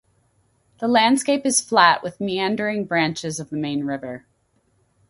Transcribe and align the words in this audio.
The 0.79 0.87
landscape 0.87 1.45
is 1.45 1.61
flat 1.61 2.01
with 2.01 2.19
meandering 2.19 2.85
branches 2.85 3.39
of 3.39 3.51
the 3.51 3.55
main 3.55 3.83
river. 3.83 4.25